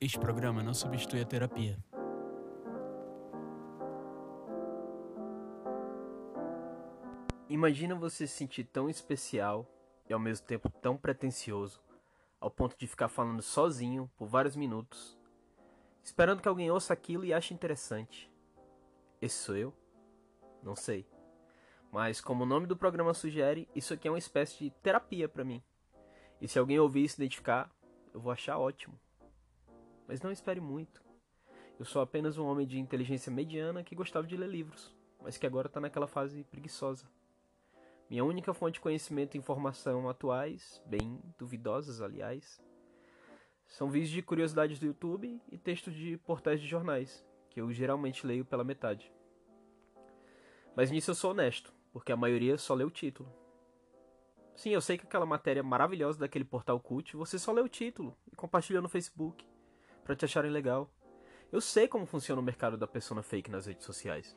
[0.00, 1.76] Este programa não substitui a terapia.
[7.48, 9.66] Imagina você se sentir tão especial
[10.08, 11.82] e ao mesmo tempo tão pretensioso,
[12.38, 15.18] ao ponto de ficar falando sozinho por vários minutos,
[16.00, 18.30] esperando que alguém ouça aquilo e ache interessante.
[19.20, 19.74] Esse sou eu?
[20.62, 21.08] Não sei.
[21.90, 25.44] Mas como o nome do programa sugere, isso aqui é uma espécie de terapia para
[25.44, 25.60] mim.
[26.40, 27.68] E se alguém ouvir e se identificar,
[28.14, 28.96] eu vou achar ótimo.
[30.08, 31.04] Mas não espere muito.
[31.78, 35.46] Eu sou apenas um homem de inteligência mediana que gostava de ler livros, mas que
[35.46, 37.06] agora está naquela fase preguiçosa.
[38.08, 42.58] Minha única fonte de conhecimento e informação atuais, bem duvidosas aliás,
[43.66, 48.26] são vídeos de curiosidades do YouTube e textos de portais de jornais, que eu geralmente
[48.26, 49.12] leio pela metade.
[50.74, 53.30] Mas nisso eu sou honesto, porque a maioria só lê o título.
[54.56, 58.16] Sim, eu sei que aquela matéria maravilhosa daquele portal cult, você só lê o título
[58.32, 59.46] e compartilha no Facebook
[60.08, 60.90] para te acharem legal.
[61.52, 64.34] Eu sei como funciona o mercado da persona fake nas redes sociais.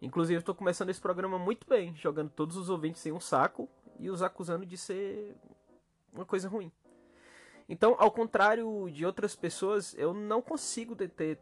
[0.00, 4.08] Inclusive, estou começando esse programa muito bem, jogando todos os ouvintes em um saco e
[4.08, 5.36] os acusando de ser
[6.10, 6.72] uma coisa ruim.
[7.68, 11.38] Então, ao contrário de outras pessoas, eu não consigo deter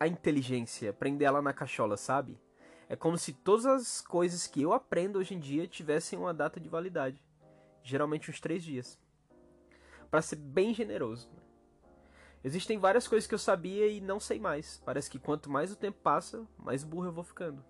[0.00, 2.40] a inteligência, prender ela na cachola, sabe?
[2.88, 6.58] É como se todas as coisas que eu aprendo hoje em dia tivessem uma data
[6.58, 7.22] de validade.
[7.82, 8.98] Geralmente uns três dias.
[10.10, 11.30] Para ser bem generoso.
[12.48, 14.80] Existem várias coisas que eu sabia e não sei mais.
[14.82, 17.62] Parece que quanto mais o tempo passa, mais burro eu vou ficando.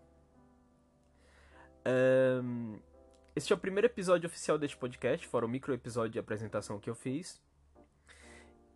[1.84, 2.78] Um,
[3.34, 6.88] este é o primeiro episódio oficial deste podcast, fora o micro episódio de apresentação que
[6.88, 7.42] eu fiz.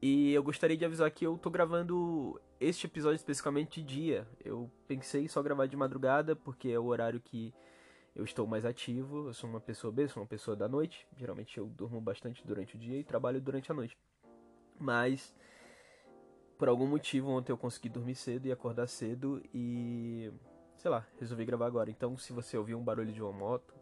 [0.01, 4.29] E eu gostaria de avisar que eu tô gravando este episódio especificamente de dia.
[4.45, 7.55] Eu pensei só gravar de madrugada, porque é o horário que
[8.13, 9.29] eu estou mais ativo.
[9.29, 11.07] Eu sou uma pessoa B, sou uma pessoa da noite.
[11.17, 13.97] Geralmente eu durmo bastante durante o dia e trabalho durante a noite.
[14.81, 15.33] Mas
[16.59, 20.33] por algum motivo ontem eu consegui dormir cedo e acordar cedo e
[20.77, 21.91] sei lá, resolvi gravar agora.
[21.91, 23.73] Então, se você ouvir um barulho de uma moto,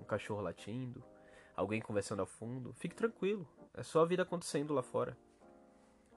[0.00, 1.04] um cachorro latindo,
[1.54, 3.46] alguém conversando ao fundo, fique tranquilo.
[3.74, 5.16] É só a vida acontecendo lá fora.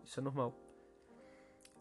[0.02, 0.56] Isso é normal.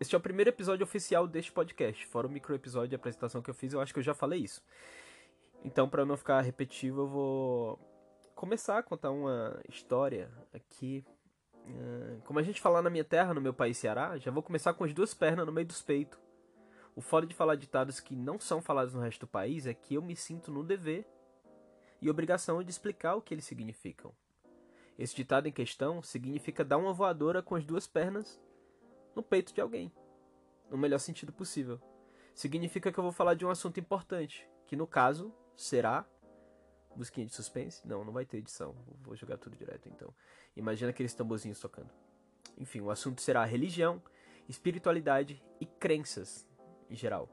[0.00, 2.04] Este é o primeiro episódio oficial deste podcast.
[2.06, 4.40] Fora o micro episódio de apresentação que eu fiz, eu acho que eu já falei
[4.40, 4.60] isso.
[5.64, 7.78] Então, para não ficar repetitivo, eu vou
[8.34, 11.04] começar a contar uma história aqui
[12.24, 14.84] como a gente falar na minha terra, no meu país Ceará, já vou começar com
[14.84, 16.18] as duas pernas no meio dos peitos.
[16.94, 19.94] O foda de falar ditados que não são falados no resto do país é que
[19.94, 21.06] eu me sinto no dever
[22.00, 24.12] e obrigação de explicar o que eles significam.
[24.98, 28.40] Esse ditado em questão significa dar uma voadora com as duas pernas
[29.14, 29.92] no peito de alguém,
[30.68, 31.80] no melhor sentido possível.
[32.34, 36.04] Significa que eu vou falar de um assunto importante, que no caso será
[36.98, 37.86] musiquinha de suspense?
[37.86, 38.74] Não, não vai ter edição.
[39.02, 40.12] Vou jogar tudo direto então.
[40.56, 41.90] Imagina aqueles tamborzinhos tocando.
[42.56, 44.02] Enfim, o assunto será religião,
[44.48, 46.46] espiritualidade e crenças
[46.90, 47.28] em geral.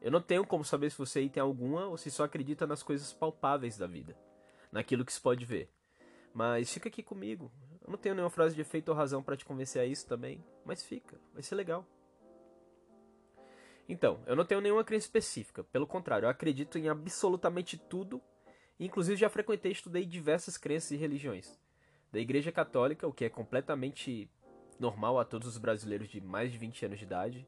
[0.00, 2.82] Eu não tenho como saber se você aí tem alguma ou se só acredita nas
[2.82, 4.16] coisas palpáveis da vida,
[4.70, 5.70] naquilo que se pode ver.
[6.32, 7.50] Mas fica aqui comigo.
[7.82, 10.44] Eu não tenho nenhuma frase de efeito ou razão para te convencer a isso também,
[10.64, 11.86] mas fica, vai ser legal.
[13.88, 18.22] Então, eu não tenho nenhuma crença específica, pelo contrário, eu acredito em absolutamente tudo
[18.80, 21.60] Inclusive já frequentei e estudei diversas crenças e religiões.
[22.10, 24.28] Da Igreja Católica, o que é completamente
[24.78, 27.46] normal a todos os brasileiros de mais de 20 anos de idade,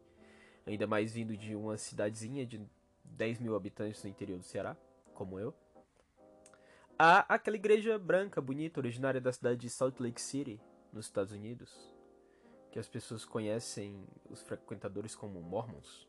[0.67, 2.61] ainda mais vindo de uma cidadezinha de
[3.03, 4.77] 10 mil habitantes no interior do Ceará,
[5.15, 5.55] como eu.
[6.99, 10.61] Há aquela igreja branca, bonita, originária da cidade de Salt Lake City,
[10.93, 11.75] nos Estados Unidos,
[12.71, 16.07] que as pessoas conhecem os frequentadores como Mormons.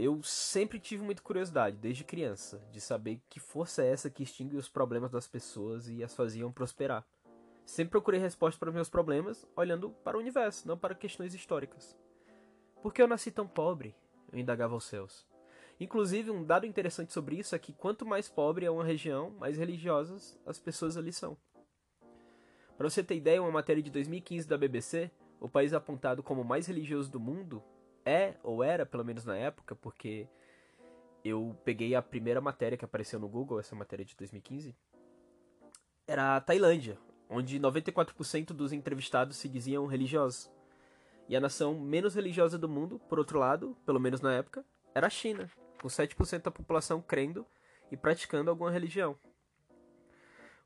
[0.00, 4.56] Eu sempre tive muita curiosidade, desde criança, de saber que força é essa que extingue
[4.56, 7.04] os problemas das pessoas e as faziam prosperar.
[7.66, 11.98] Sempre procurei respostas para meus problemas olhando para o universo, não para questões históricas.
[12.80, 13.92] Por que eu nasci tão pobre?
[14.32, 15.26] Eu indagava aos céus.
[15.80, 19.58] Inclusive, um dado interessante sobre isso é que quanto mais pobre é uma região, mais
[19.58, 21.36] religiosas as pessoas ali são.
[22.76, 26.68] Para você ter ideia, uma matéria de 2015 da BBC, o país apontado como mais
[26.68, 27.60] religioso do mundo
[28.08, 30.26] é, ou era, pelo menos na época, porque
[31.22, 34.74] eu peguei a primeira matéria que apareceu no Google, essa matéria de 2015,
[36.06, 40.50] era a Tailândia, onde 94% dos entrevistados se diziam religiosos.
[41.28, 44.64] E a nação menos religiosa do mundo, por outro lado, pelo menos na época,
[44.94, 45.50] era a China,
[45.82, 47.46] com 7% da população crendo
[47.92, 49.18] e praticando alguma religião.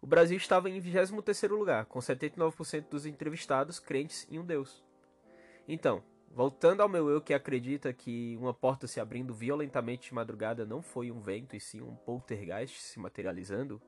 [0.00, 4.85] O Brasil estava em 23º lugar, com 79% dos entrevistados crentes em um deus.
[5.67, 10.64] Então, Voltando ao meu eu que acredita que uma porta se abrindo violentamente de madrugada
[10.64, 13.79] não foi um vento e sim um poltergeist se materializando,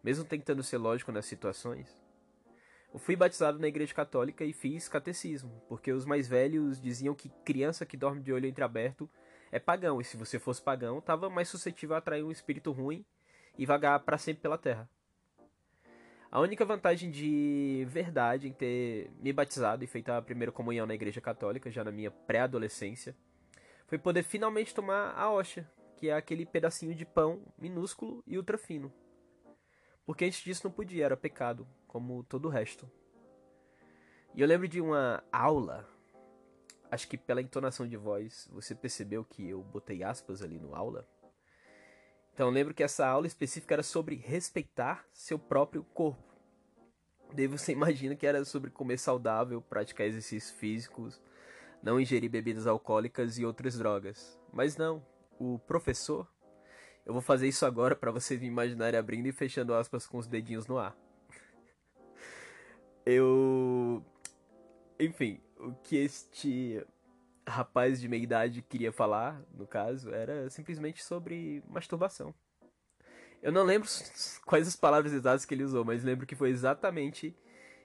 [0.00, 2.00] mesmo tentando ser lógico nas situações,
[2.92, 7.28] Eu fui batizado na igreja católica e fiz catecismo, porque os mais velhos diziam que
[7.44, 9.10] criança que dorme de olho entreaberto
[9.50, 13.04] é pagão, e se você fosse pagão, estava mais suscetível a atrair um espírito ruim
[13.58, 14.88] e vagar para sempre pela terra.
[16.34, 20.92] A única vantagem de verdade em ter me batizado e feito a primeira comunhão na
[20.92, 23.16] igreja católica, já na minha pré-adolescência,
[23.86, 28.58] foi poder finalmente tomar a hóstia, que é aquele pedacinho de pão minúsculo e ultra
[28.58, 28.92] fino.
[30.04, 32.90] Porque antes disso não podia, era pecado, como todo o resto.
[34.34, 35.88] E eu lembro de uma aula,
[36.90, 41.08] acho que pela entonação de voz você percebeu que eu botei aspas ali no aula.
[42.34, 46.34] Então lembro que essa aula específica era sobre respeitar seu próprio corpo.
[47.32, 51.22] Daí você imagina que era sobre comer saudável, praticar exercícios físicos,
[51.80, 54.36] não ingerir bebidas alcoólicas e outras drogas.
[54.52, 55.04] Mas não,
[55.38, 56.28] o professor.
[57.06, 60.26] Eu vou fazer isso agora para vocês me imaginarem abrindo e fechando aspas com os
[60.26, 60.96] dedinhos no ar.
[63.06, 64.04] Eu.
[64.98, 66.84] Enfim, o que este
[67.46, 72.34] rapaz de meia idade queria falar, no caso, era simplesmente sobre masturbação.
[73.42, 73.88] Eu não lembro
[74.46, 77.36] quais as palavras exatas que ele usou, mas lembro que foi exatamente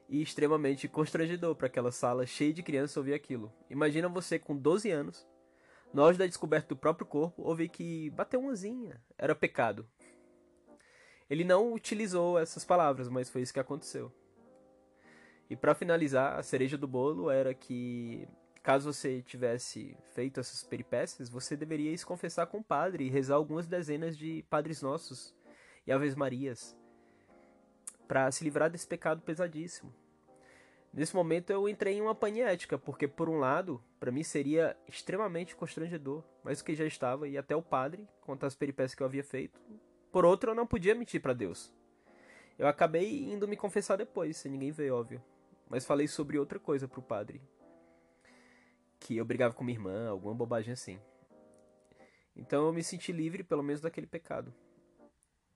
[0.07, 3.53] e extremamente constrangedor para aquela sala cheia de crianças ouvir aquilo.
[3.69, 5.27] Imagina você com 12 anos,
[5.93, 9.87] nós da descoberta do próprio corpo, ouvir que bater uma zinha era pecado.
[11.29, 14.11] Ele não utilizou essas palavras, mas foi isso que aconteceu.
[15.49, 18.27] E para finalizar, a cereja do bolo era que
[18.61, 23.35] caso você tivesse feito essas peripécias, você deveria se confessar com o padre e rezar
[23.35, 25.33] algumas dezenas de Padres Nossos
[25.85, 26.75] e Aves Marias
[28.07, 29.93] para se livrar desse pecado pesadíssimo.
[30.91, 35.55] Nesse momento eu entrei em uma ética, porque por um lado, para mim seria extremamente
[35.55, 39.07] constrangedor, mais do que já estava e até o padre contar as peripécias que eu
[39.07, 39.61] havia feito.
[40.11, 41.71] Por outro, eu não podia mentir para Deus.
[42.57, 45.23] Eu acabei indo me confessar depois, sem ninguém ver, óbvio.
[45.69, 47.39] Mas falei sobre outra coisa pro padre,
[48.99, 50.99] que eu brigava com minha irmã, alguma bobagem assim.
[52.35, 54.53] Então eu me senti livre, pelo menos, daquele pecado.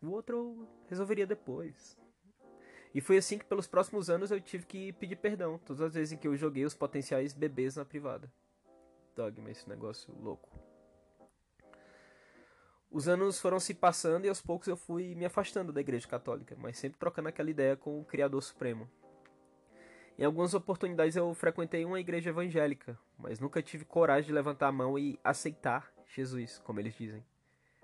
[0.01, 1.98] O outro eu resolveria depois.
[2.94, 6.12] E foi assim que pelos próximos anos eu tive que pedir perdão, todas as vezes
[6.12, 8.31] em que eu joguei os potenciais bebês na privada.
[9.16, 10.50] Dogma, esse negócio louco.
[12.92, 16.56] Os anos foram se passando e aos poucos eu fui me afastando da igreja católica,
[16.56, 18.88] mas sempre trocando aquela ideia com o Criador Supremo.
[20.18, 24.71] Em algumas oportunidades eu frequentei uma igreja evangélica, mas nunca tive coragem de levantar a
[24.71, 27.25] mão e aceitar Jesus, como eles dizem.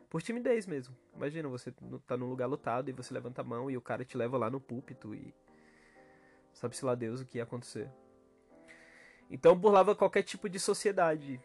[0.09, 0.95] Por timidez mesmo.
[1.15, 1.73] Imagina, você
[2.05, 4.49] tá num lugar lotado e você levanta a mão e o cara te leva lá
[4.49, 5.33] no púlpito e.
[6.53, 7.89] Sabe-se lá Deus o que ia acontecer.
[9.29, 11.39] Então burlava qualquer tipo de sociedade,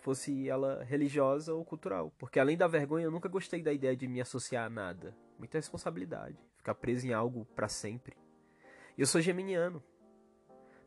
[0.00, 2.12] fosse ela religiosa ou cultural.
[2.18, 5.14] Porque além da vergonha, eu nunca gostei da ideia de me associar a nada.
[5.38, 6.38] Muita responsabilidade.
[6.56, 8.16] Ficar preso em algo para sempre.
[8.96, 9.82] Eu sou geminiano.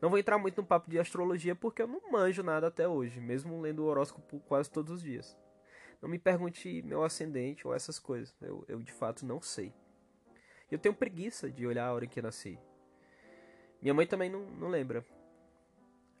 [0.04, 3.18] Não vou entrar muito no papo de astrologia porque eu não manjo nada até hoje,
[3.22, 5.34] mesmo lendo o horóscopo quase todos os dias.
[6.02, 9.72] Não me pergunte meu ascendente ou essas coisas, eu, eu de fato não sei.
[10.70, 12.58] Eu tenho preguiça de olhar a hora que eu nasci.
[13.80, 15.02] Minha mãe também não, não lembra.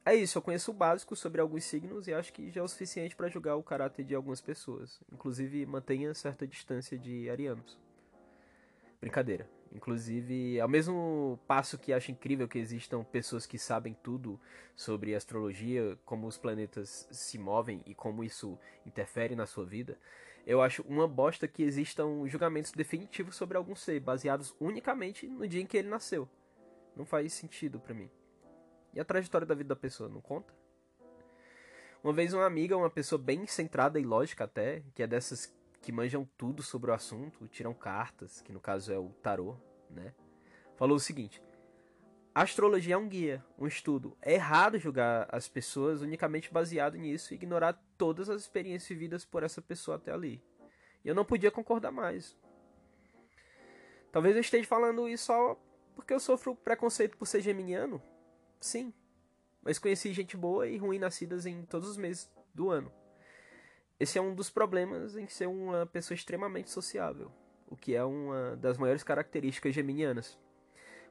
[0.02, 2.68] É isso, eu conheço o básico sobre alguns signos e acho que já é o
[2.68, 4.98] suficiente para julgar o caráter de algumas pessoas.
[5.12, 7.78] Inclusive, mantenha certa distância de arianos.
[8.98, 9.46] Brincadeira.
[9.74, 14.40] Inclusive, ao mesmo passo que acho incrível que existam pessoas que sabem tudo
[14.76, 18.56] sobre astrologia, como os planetas se movem e como isso
[18.86, 19.98] interfere na sua vida,
[20.46, 25.60] eu acho uma bosta que existam julgamentos definitivos sobre algum ser, baseados unicamente no dia
[25.60, 26.28] em que ele nasceu.
[26.94, 28.08] Não faz sentido para mim.
[28.92, 30.54] E a trajetória da vida da pessoa, não conta?
[32.02, 35.90] Uma vez uma amiga, uma pessoa bem centrada e lógica até, que é dessas que
[35.90, 39.56] manjam tudo sobre o assunto, tiram cartas, que no caso é o tarô,
[39.94, 40.12] né?
[40.76, 41.42] Falou o seguinte:
[42.34, 44.16] a astrologia é um guia, um estudo.
[44.20, 49.44] É errado julgar as pessoas unicamente baseado nisso e ignorar todas as experiências vividas por
[49.44, 50.42] essa pessoa até ali.
[51.04, 52.36] E eu não podia concordar mais.
[54.10, 55.56] Talvez eu esteja falando isso só
[55.94, 58.02] porque eu sofro preconceito por ser geminiano.
[58.60, 58.92] Sim.
[59.62, 62.92] Mas conheci gente boa e ruim nascidas em todos os meses do ano.
[63.98, 67.30] Esse é um dos problemas em ser uma pessoa extremamente sociável,
[67.66, 70.38] o que é uma das maiores características geminianas.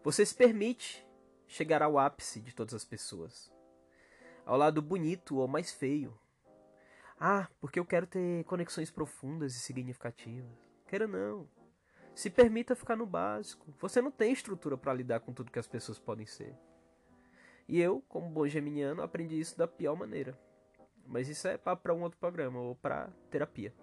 [0.04, 1.06] Você se permite
[1.48, 3.52] chegar ao ápice de todas as pessoas,
[4.46, 6.18] ao lado bonito ou mais feio.
[7.20, 10.52] Ah, porque eu quero ter conexões profundas e significativas.
[10.88, 11.48] Quero não.
[12.14, 13.74] Se permita ficar no básico.
[13.80, 16.56] Você não tem estrutura para lidar com tudo que as pessoas podem ser.
[17.68, 20.38] E eu, como bom geminiano, aprendi isso da pior maneira.
[21.06, 23.74] Mas isso é para um outro programa ou para terapia.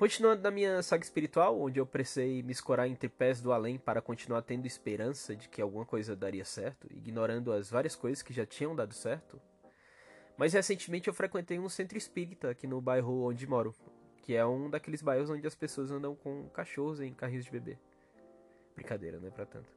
[0.00, 4.00] Continuando na minha saga espiritual, onde eu precisei me escorar entre pés do além para
[4.00, 8.46] continuar tendo esperança de que alguma coisa daria certo, ignorando as várias coisas que já
[8.46, 9.38] tinham dado certo.
[10.38, 13.74] Mas recentemente eu frequentei um centro espírita aqui no bairro onde moro,
[14.22, 17.76] que é um daqueles bairros onde as pessoas andam com cachorros em carrinhos de bebê.
[18.74, 19.68] Brincadeira, não é pra tanto.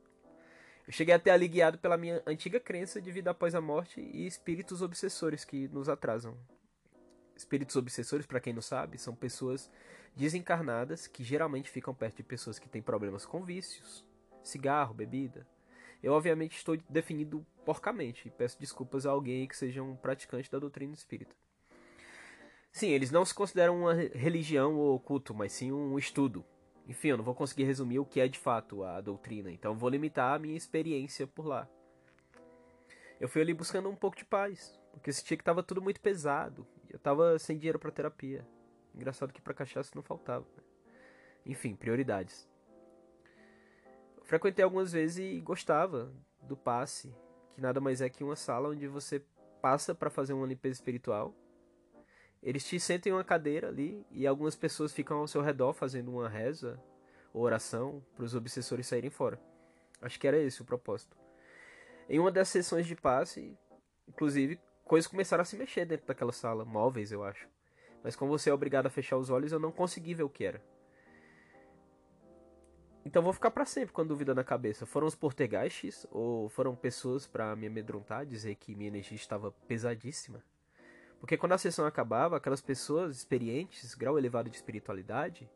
[0.87, 4.25] Eu cheguei até ali guiado pela minha antiga crença de vida após a morte e
[4.25, 6.37] espíritos obsessores que nos atrasam.
[7.35, 9.69] Espíritos obsessores, para quem não sabe, são pessoas
[10.15, 14.05] desencarnadas que geralmente ficam perto de pessoas que têm problemas com vícios,
[14.43, 15.47] cigarro, bebida.
[16.01, 20.59] Eu, obviamente, estou definido porcamente e peço desculpas a alguém que seja um praticante da
[20.59, 21.35] doutrina espírita.
[22.71, 26.43] Sim, eles não se consideram uma religião ou culto, mas sim um estudo.
[26.87, 29.89] Enfim, eu não vou conseguir resumir o que é de fato a doutrina, então vou
[29.89, 31.69] limitar a minha experiência por lá.
[33.19, 36.67] Eu fui ali buscando um pouco de paz, porque sentia que estava tudo muito pesado.
[36.93, 38.47] Eu estava sem dinheiro para terapia.
[38.93, 40.45] Engraçado que para cachaça não faltava.
[40.55, 40.63] Né?
[41.47, 42.47] Enfim, prioridades.
[44.15, 47.11] Eu frequentei algumas vezes e gostava do passe,
[47.55, 49.25] que nada mais é que uma sala onde você
[49.59, 51.33] passa para fazer uma limpeza espiritual.
[52.43, 56.11] Eles te sentem em uma cadeira ali e algumas pessoas ficam ao seu redor fazendo
[56.11, 56.79] uma reza
[57.33, 59.41] ou oração para os obsessores saírem fora.
[59.99, 61.17] Acho que era esse o propósito.
[62.07, 63.57] Em uma das sessões de passe,
[64.07, 67.47] inclusive, coisas começaram a se mexer dentro daquela sala, móveis, eu acho.
[68.03, 70.43] Mas como você é obrigado a fechar os olhos, eu não consegui ver o que
[70.43, 70.61] era.
[73.05, 74.85] Então vou ficar para sempre com a dúvida na cabeça.
[74.85, 80.43] Foram os portegastes ou foram pessoas para me amedrontar, dizer que minha energia estava pesadíssima?
[81.19, 85.49] Porque quando a sessão acabava, aquelas pessoas experientes, grau elevado de espiritualidade,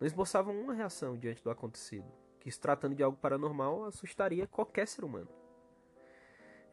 [0.00, 2.06] não esboçavam uma reação diante do acontecido,
[2.40, 5.28] que se tratando de algo paranormal assustaria qualquer ser humano.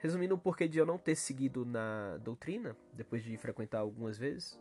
[0.04, 4.60] Resumindo o porquê de eu não ter seguido na doutrina, depois de frequentar algumas vezes,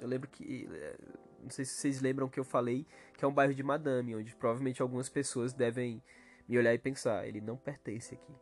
[0.00, 0.68] eu lembro que.
[0.70, 0.96] Eh,
[1.42, 4.36] não sei se vocês lembram que eu falei que é um bairro de madame, onde
[4.36, 6.00] provavelmente algumas pessoas devem
[6.48, 8.32] me olhar e pensar: ele não pertence aqui.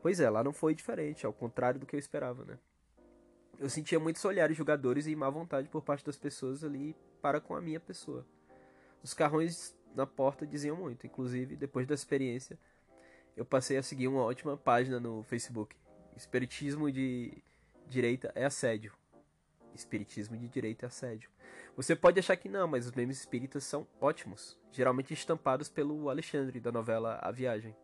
[0.00, 2.56] Pois é, lá não foi diferente, ao contrário do que eu esperava, né?
[3.58, 7.56] Eu sentia muitos olhares julgadores e má vontade por parte das pessoas ali para com
[7.56, 8.24] a minha pessoa.
[9.02, 12.56] Os carrões na porta diziam muito, inclusive, depois da experiência,
[13.38, 15.76] eu passei a seguir uma ótima página no Facebook.
[16.16, 17.42] Espiritismo de
[17.86, 18.92] direita é assédio
[19.78, 21.30] espiritismo de direita e assédio.
[21.76, 26.60] Você pode achar que não, mas os memes espíritas são ótimos, geralmente estampados pelo Alexandre
[26.60, 27.74] da novela A Viagem.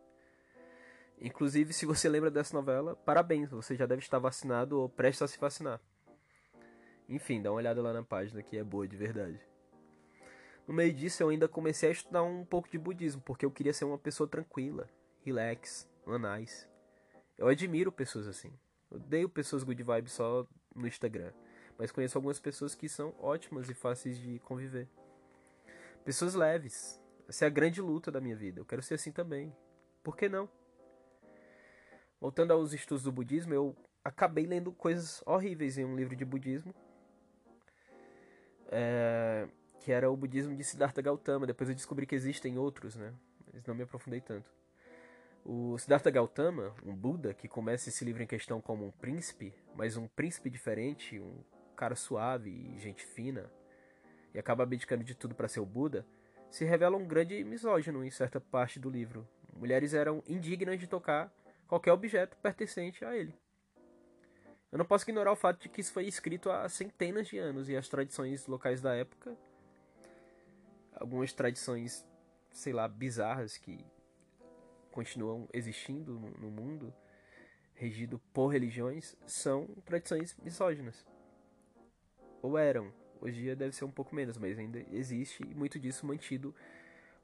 [1.19, 5.27] Inclusive, se você lembra dessa novela, parabéns, você já deve estar vacinado ou prestes a
[5.27, 5.79] se vacinar.
[7.07, 9.39] Enfim, dá uma olhada lá na página que é boa de verdade.
[10.67, 13.71] No meio disso, eu ainda comecei a estudar um pouco de budismo, porque eu queria
[13.71, 14.89] ser uma pessoa tranquila,
[15.25, 16.67] relax, nice.
[17.37, 18.53] Eu admiro pessoas assim.
[18.89, 21.33] Odeio pessoas good vibes só no Instagram
[21.77, 24.87] mas conheço algumas pessoas que são ótimas e fáceis de conviver.
[26.03, 27.01] Pessoas leves.
[27.27, 28.59] Essa é a grande luta da minha vida.
[28.59, 29.55] Eu quero ser assim também.
[30.03, 30.47] Por que não?
[32.21, 36.73] Voltando aos estudos do budismo, eu acabei lendo coisas horríveis em um livro de budismo.
[38.67, 39.47] É,
[39.81, 41.45] que era o budismo de Siddhartha Gautama.
[41.45, 43.13] Depois eu descobri que existem outros, né?
[43.51, 44.49] Mas não me aprofundei tanto.
[45.47, 49.95] O Siddhartha Gautama, um Buda que começa esse livro em questão como um príncipe, mas
[49.95, 51.43] um príncipe diferente, um
[51.75, 53.51] cara suave e gente fina,
[54.33, 56.03] e acaba abdicando de tudo para ser o Buda,
[56.49, 59.27] se revela um grande misógino em certa parte do livro.
[59.55, 61.31] Mulheres eram indignas de tocar
[61.67, 63.35] qualquer objeto pertencente a ele.
[64.71, 67.69] Eu não posso ignorar o fato de que isso foi escrito há centenas de anos
[67.69, 69.37] e as tradições locais da época,
[70.95, 72.03] algumas tradições,
[72.49, 73.85] sei lá, bizarras que
[74.95, 76.93] continuam existindo no mundo,
[77.73, 81.05] regido por religiões, são tradições misóginas
[82.41, 82.91] ou eram.
[83.19, 86.55] Hoje em dia deve ser um pouco menos, mas ainda existe e muito disso mantido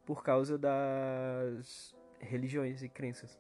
[0.05, 3.39] por causa das religiões e crenças.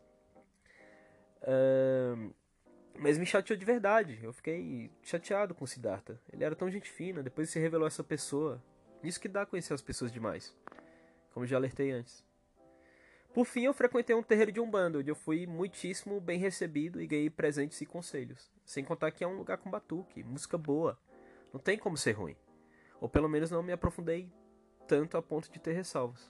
[2.97, 4.19] Mas me chateou de verdade.
[4.23, 6.21] Eu fiquei chateado com o Siddhartha.
[6.31, 8.63] Ele era tão gente fina, depois se revelou essa pessoa.
[9.03, 10.55] Isso que dá a conhecer as pessoas demais.
[11.33, 12.23] Como já alertei antes.
[13.33, 17.07] Por fim, eu frequentei um terreiro de Umbanda, onde eu fui muitíssimo bem recebido e
[17.07, 18.51] ganhei presentes e conselhos.
[18.65, 20.99] Sem contar que é um lugar com batuque, música boa.
[21.53, 22.35] Não tem como ser ruim.
[22.99, 24.29] Ou pelo menos não me aprofundei
[24.85, 26.29] tanto a ponto de ter ressalvas.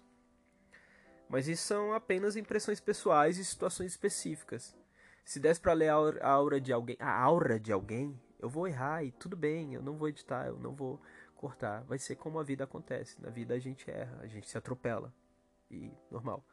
[1.28, 4.78] Mas isso são apenas impressões pessoais e situações específicas.
[5.26, 9.04] Se desse para ler a aura de alguém, a aura de alguém, eu vou errar
[9.04, 11.02] e tudo bem, eu não vou editar, eu não vou
[11.36, 11.84] cortar.
[11.86, 13.20] Vai ser como a vida acontece.
[13.20, 15.12] Na vida a gente erra, a gente se atropela.
[15.70, 16.46] E normal.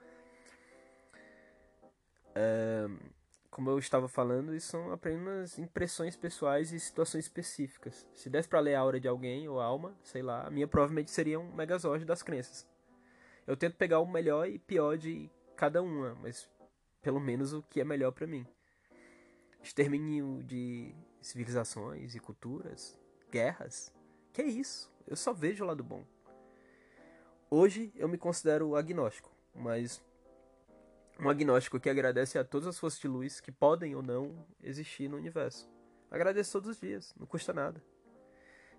[3.51, 8.07] Como eu estava falando, isso são apenas impressões pessoais e situações específicas.
[8.15, 11.11] Se desse para ler a aura de alguém ou alma, sei lá, a minha provavelmente
[11.11, 12.67] seria um megazord das crenças.
[13.47, 16.49] Eu tento pegar o melhor e pior de cada uma, mas
[17.03, 18.47] pelo menos o que é melhor para mim.
[19.63, 22.97] Extermínio de civilizações e culturas,
[23.31, 23.93] guerras.
[24.33, 24.93] Que é isso?
[25.07, 26.05] Eu só vejo o lado bom.
[27.51, 30.01] Hoje eu me considero agnóstico, mas
[31.19, 35.09] um agnóstico que agradece a todas as forças de luz que podem ou não existir
[35.09, 35.69] no universo.
[36.11, 37.83] Agradeço todos os dias, não custa nada.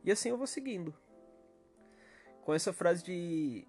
[0.04, 0.92] E assim eu vou seguindo.
[2.44, 3.68] Com essa frase de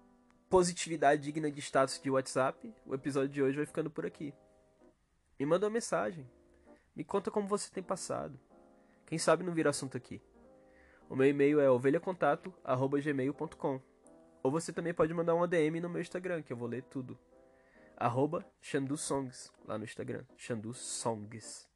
[0.49, 4.33] positividade digna de status de WhatsApp, o episódio de hoje vai ficando por aqui.
[5.37, 6.25] Me manda uma mensagem.
[6.95, 8.39] Me conta como você tem passado.
[9.05, 10.21] Quem sabe não vira assunto aqui.
[11.09, 13.81] O meu e-mail é ovelhacontato.gmail.com
[14.41, 17.19] Ou você também pode mandar um ADM no meu Instagram, que eu vou ler tudo
[18.01, 21.67] arroba Xandu Songs, lá no Instagram, Xandu Songs.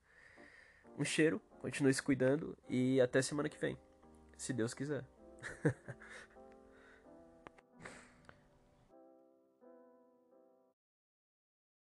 [0.97, 3.77] Um cheiro, continue se cuidando e até semana que vem,
[4.37, 5.05] se Deus quiser.